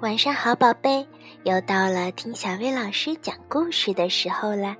[0.00, 1.04] 晚上好，宝贝，
[1.42, 4.76] 又到了听小薇老师讲故事的时候了。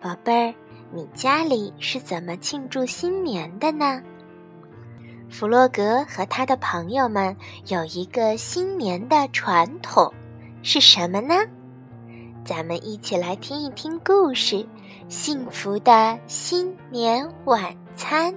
[0.00, 0.54] 宝贝儿，
[0.92, 4.00] 你家里是怎么庆祝新年的呢？
[5.28, 7.36] 弗洛格和他的朋友们
[7.66, 10.12] 有一个新年的传统，
[10.62, 11.34] 是什么呢？
[12.44, 14.56] 咱们一起来听一听故事
[15.08, 18.32] 《幸福的新年晚餐》。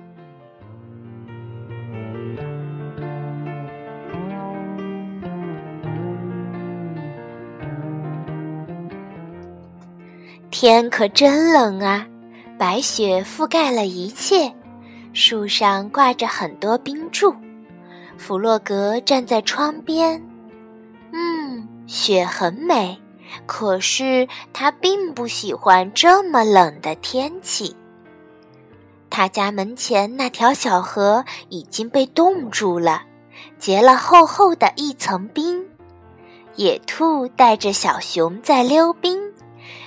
[10.57, 12.07] 天可真冷啊，
[12.57, 14.49] 白雪覆盖了一切，
[15.11, 17.35] 树上挂着很多冰柱。
[18.17, 20.25] 弗洛格站在窗边，
[21.11, 22.97] 嗯，雪很美，
[23.45, 27.75] 可是他并不喜欢这么冷的天气。
[29.09, 33.01] 他家门前那条小河已经被冻住了，
[33.59, 35.65] 结了厚厚的一层冰。
[36.55, 39.19] 野兔带着小熊在溜冰。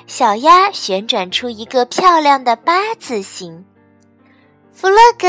[0.09, 3.63] 小鸭旋转出一个漂亮的八字形。
[4.73, 5.29] 弗洛格，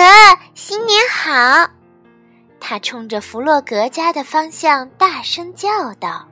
[0.55, 1.69] 新年好！
[2.61, 6.25] 他冲着弗洛格家的方向大声叫道：“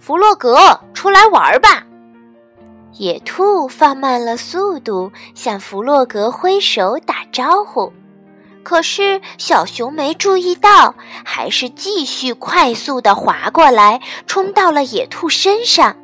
[0.00, 0.58] 弗洛格，
[0.92, 1.84] 出来玩吧！”
[2.98, 7.92] 野兔放慢了速度，向弗洛格挥手打招呼。
[8.64, 15.96] 可是小熊没注意到，还是继续快速的滑过来，冲到了野兔身上。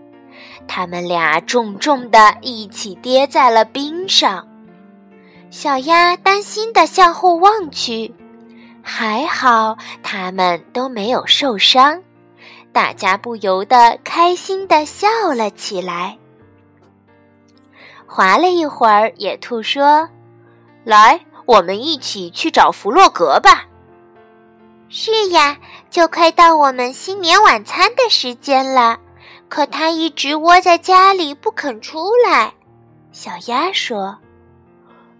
[0.72, 4.46] 他们俩重重的一起跌在了冰上，
[5.50, 8.14] 小鸭担心的向后望去，
[8.80, 12.00] 还好他们都没有受伤，
[12.72, 16.16] 大家不由得开心的笑了起来。
[18.06, 20.08] 滑了一会儿，野兔说
[20.86, 23.64] ：“来，我们一起去找弗洛格吧。
[24.88, 25.58] ”“是呀，
[25.90, 29.00] 就快到我们新年晚餐的时间了。”
[29.50, 32.54] 可它一直窝在家里不肯出来，
[33.12, 34.16] 小鸭说：“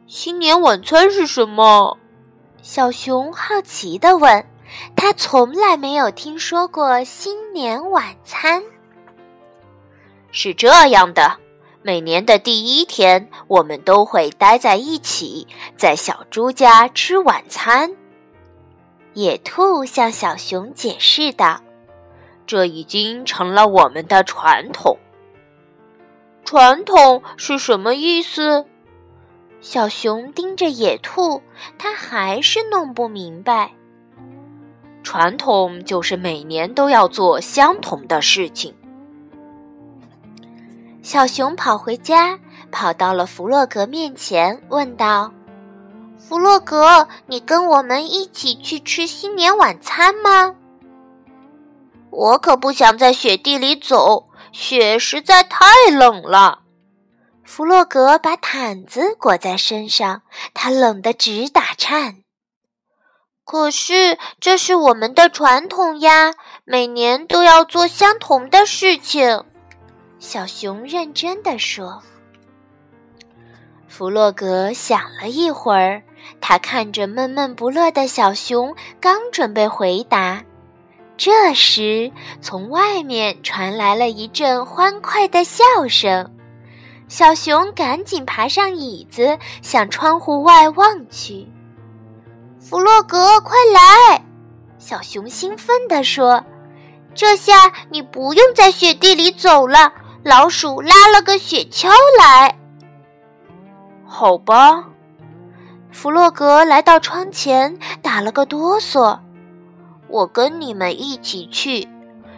[0.06, 1.98] 新年晚餐是什么？”
[2.62, 4.46] 小熊好奇地问。
[4.94, 8.62] 他从来没有听说过新年晚餐。
[10.30, 11.36] 是这样的，
[11.82, 15.44] 每年的第一天，我们都会待在一起，
[15.76, 17.90] 在小猪家吃晚餐。
[19.14, 21.60] 野兔向小熊解释道。
[22.50, 24.98] 这已经成了我们的传统。
[26.44, 28.66] 传统是什么意思？
[29.60, 31.42] 小熊盯着野兔，
[31.78, 33.70] 他还是弄不明白。
[35.04, 38.74] 传统就是每年都要做相同的事情。
[41.02, 42.36] 小熊跑回家，
[42.72, 45.32] 跑到了弗洛格面前，问道
[46.18, 50.56] ：“弗洛格，你跟我们一起去吃新年晚餐吗？”
[52.10, 56.60] 我可不想在雪地里走，雪实在太冷了。
[57.44, 60.22] 弗洛格把毯子裹在身上，
[60.54, 62.18] 他冷得直打颤。
[63.44, 66.34] 可是这是我们的传统呀，
[66.64, 69.44] 每年都要做相同的事情。
[70.20, 72.02] 小熊认真的说。
[73.88, 76.02] 弗洛格想了一会儿，
[76.40, 80.44] 他看着闷闷不乐的小熊，刚准备回答。
[81.22, 82.10] 这时，
[82.40, 86.34] 从外面传来了一阵欢快的笑声。
[87.08, 91.46] 小熊赶紧爬上椅子，向窗户外望去。
[92.58, 94.24] 弗洛格，快来！
[94.78, 96.42] 小熊兴奋地说
[97.14, 99.92] ：“这下你不用在雪地里走了。
[100.24, 102.56] 老鼠拉了个雪橇来。”
[104.08, 104.86] 好吧。
[105.92, 109.18] 弗洛格来到窗前，打了个哆嗦。
[110.10, 111.88] 我跟你们一起去，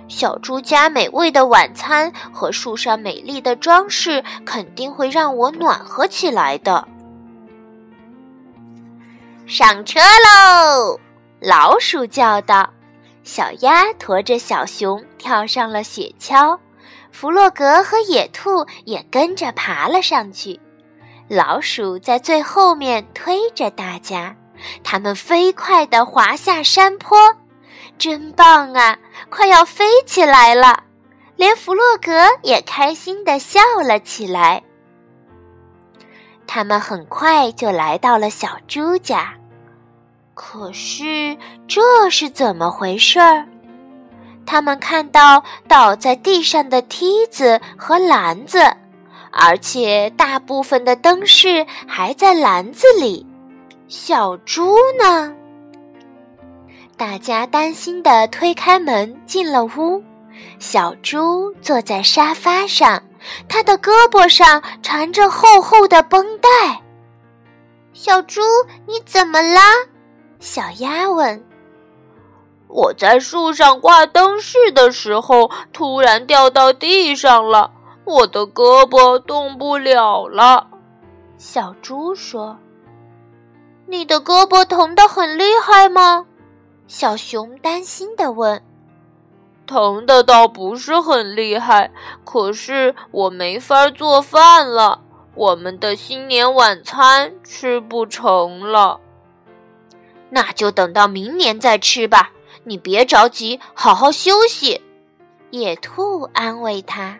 [0.06, 6.86] 小猪家美味的晚餐和树上美丽的装饰肯定会让我暖和起来的。
[9.46, 11.00] 上车喽！
[11.40, 12.68] 老鼠叫道。
[13.24, 16.58] 小鸭驮着小熊跳上了雪橇，
[17.12, 20.58] 弗洛格和野兔也跟着爬了上去。
[21.28, 24.34] 老鼠在最后面推着大家，
[24.82, 27.16] 他们飞快地滑下山坡。
[27.98, 28.98] 真棒啊！
[29.30, 30.82] 快要飞起来了，
[31.36, 34.62] 连弗洛格也开心的笑了起来。
[36.46, 39.34] 他们很快就来到了小猪家，
[40.34, 41.36] 可是
[41.66, 43.46] 这是怎么回事儿？
[44.44, 48.58] 他们看到倒在地上的梯子和篮子，
[49.30, 53.24] 而且大部分的灯饰还在篮子里。
[53.88, 55.34] 小猪呢？
[57.02, 60.00] 大家担心地推开门进了屋。
[60.60, 63.02] 小猪坐在沙发上，
[63.48, 66.80] 它的胳膊上缠着厚厚的绷带。
[67.92, 68.40] 小猪，
[68.86, 69.60] 你怎么啦？
[70.38, 71.44] 小鸭问。
[72.68, 77.72] 我在树上挂灯饰的时候，突然掉到地上了，
[78.04, 80.68] 我的胳膊动不了了。
[81.36, 82.56] 小猪说
[83.88, 86.26] ：“你的胳膊疼得很厉害吗？”
[86.94, 88.62] 小熊担心地问。
[89.66, 91.90] “疼的倒不是很厉害，
[92.22, 95.00] 可是我没法做饭了，
[95.34, 99.00] 我们的新年晚餐吃不成了。”
[100.28, 102.30] 那就等到明年再吃吧。
[102.64, 104.82] 你别着急，好好休息。
[105.50, 107.18] 野兔安慰他。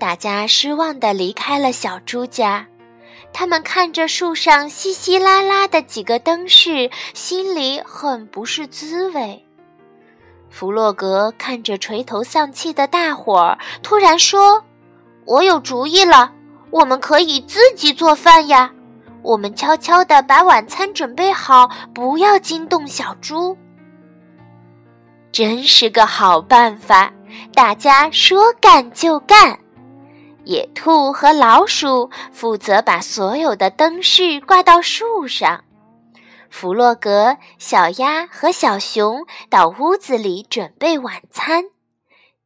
[0.00, 2.66] 大家失望的离开了小猪家，
[3.32, 9.44] 他们看着树上稀稀拉拉的几个灯饰，心里很不是滋味。
[10.48, 14.64] 弗洛格看着垂头丧气的大伙儿，突然说
[15.24, 16.32] ：“我有主意了，
[16.70, 18.72] 我们可以自己做饭呀。”
[19.22, 23.54] 我们悄悄地把晚餐准备好，不要惊动小猪。
[25.30, 27.12] 真是个好办法！
[27.54, 29.59] 大家说干就干。
[30.44, 35.64] 野兔和老鼠负责把所有的灯饰挂到树上，
[36.48, 41.64] 弗洛格、小鸭和小熊到屋子里准备晚餐。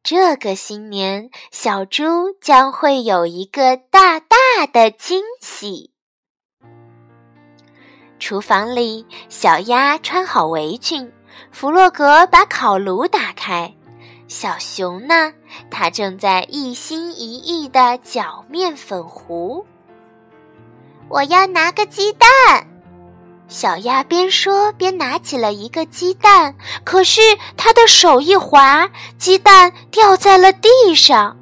[0.03, 4.35] 这个新年，小猪将会有一个大大
[4.71, 5.91] 的惊喜。
[8.19, 11.11] 厨房里，小鸭穿好围裙，
[11.51, 13.73] 弗洛格把烤炉打开。
[14.27, 15.33] 小熊呢？
[15.69, 19.65] 它正在一心一意地搅面粉糊。
[21.07, 22.67] 我要拿个鸡蛋。
[23.47, 27.21] 小鸭边说边拿起了一个鸡蛋，可是
[27.55, 28.89] 它的手一滑，
[29.19, 31.37] 鸡蛋掉在了地上。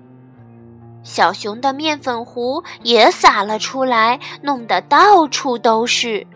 [1.04, 6.28] 小熊的面粉糊也洒了出来，弄得到处都是。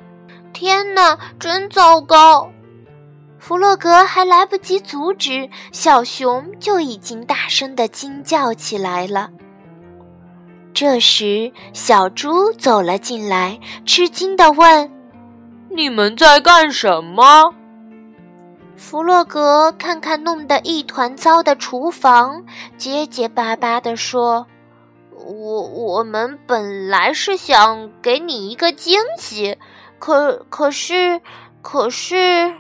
[0.54, 2.50] 天哪，真糟糕！
[3.48, 9.30] 弗洛格还来不及阻止，小熊就已经大声的惊叫起来了。
[10.74, 14.92] 这时，小猪走了进来，吃惊的问
[15.72, 17.54] ：“你们在干什么？”
[18.76, 22.44] 弗洛格看看弄得一团糟的厨房，
[22.76, 24.46] 结结巴巴地说
[25.16, 29.58] ：“我我们本来是想给你一个惊喜。”
[30.00, 31.22] 可可是，
[31.62, 32.54] 可是，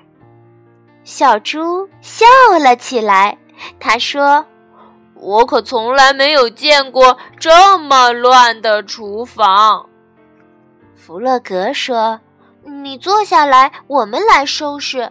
[1.07, 2.25] 小猪笑
[2.62, 3.38] 了起来。
[3.80, 4.45] 他说
[5.15, 9.88] ：“我可从来没有见过这么乱的厨房。”
[10.94, 12.19] 弗洛格说
[12.83, 15.09] ：“你坐下来，我们来收拾。”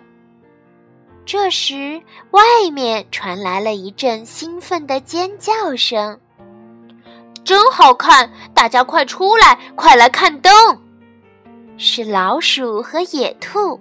[1.25, 2.03] 这时，
[2.33, 6.21] 外面传来了一阵兴奋的尖叫声
[7.43, 8.31] ：“真好看！
[8.53, 10.53] 大家快出来，快来看灯！”
[11.79, 13.81] 是老鼠和野兔，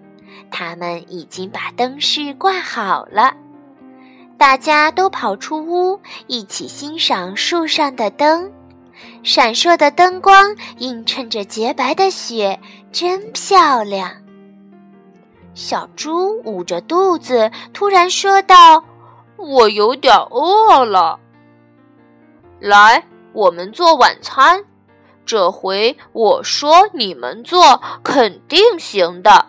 [0.52, 3.34] 他们已经把灯饰挂好了。
[4.38, 8.52] 大家都跑出屋，一起欣赏树上的灯。
[9.24, 12.60] 闪烁的灯光映衬着洁白的雪，
[12.92, 14.12] 真漂亮。
[15.54, 18.84] 小猪捂着肚子，突然说道
[19.38, 21.20] ：“我有点饿了。
[22.60, 24.64] 来，我们做晚餐。”
[25.26, 29.46] 这回我说你们做肯定行的。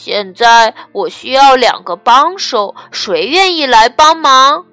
[0.00, 4.64] 现在我需要两个帮手，谁愿意来帮忙？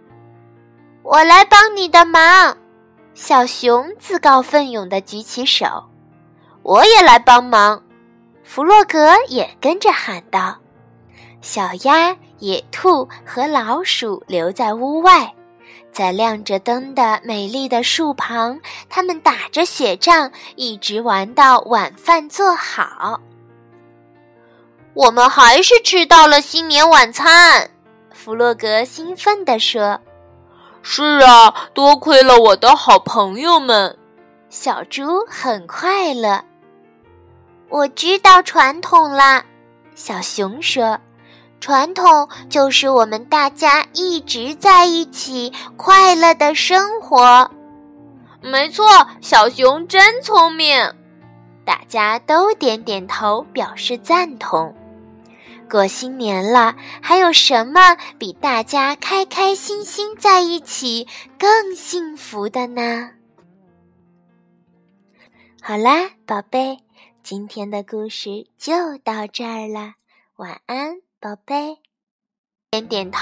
[1.01, 2.55] 我来帮你的忙。
[3.15, 5.65] 小熊自告奋勇地举起手。
[6.61, 7.81] 我也来帮忙。
[8.43, 10.55] 弗洛格也跟着喊道。
[11.41, 15.33] 小鸭、野兔和老鼠留在屋外。
[15.91, 23.19] 在亮着灯的美丽的树旁，他们打着雪仗，一直玩到晚饭做好。
[24.95, 27.69] 我们还是吃到了新年晚餐，
[28.13, 29.99] 弗洛格兴奋地说
[30.81, 33.97] ：“是啊，多亏了我的好朋友们。”
[34.49, 36.41] 小猪很快乐。
[37.67, 39.43] 我知道传统啦，
[39.95, 40.97] 小熊说。
[41.59, 47.51] 传统就是我们大家一直在一起，快乐的生活。
[48.41, 48.85] 没错，
[49.19, 50.93] 小熊真聪明。
[51.65, 54.73] 大家都点点头，表示赞同。
[55.69, 61.07] 过新年了，还有什么比大家开开心心在一起
[61.39, 63.11] 更幸福的呢？
[65.61, 66.77] 好啦，宝贝，
[67.23, 69.93] 今天的故事就到这儿了。
[70.35, 71.77] 晚安，宝贝。
[72.71, 73.13] 点点头。